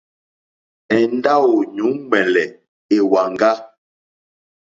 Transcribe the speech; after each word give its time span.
Èndáwò 0.97 1.55
yǔŋwɛ̀lɛ̀ 1.75 2.45
èwàŋgá. 2.95 3.51